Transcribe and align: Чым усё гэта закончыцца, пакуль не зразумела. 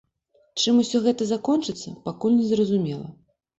Чым 0.63 0.79
усё 0.83 1.01
гэта 1.05 1.27
закончыцца, 1.33 1.95
пакуль 2.09 2.37
не 2.41 2.51
зразумела. 2.55 3.07